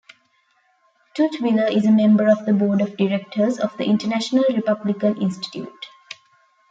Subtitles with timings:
[1.15, 5.85] Tutwiler is a member of the board of directors of the International Republican Institute.